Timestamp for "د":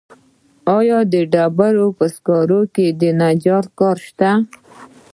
1.13-1.15, 3.01-3.03